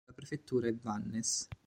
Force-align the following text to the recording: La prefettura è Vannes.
La 0.07 0.13
prefettura 0.13 0.67
è 0.67 0.73
Vannes. 0.73 1.47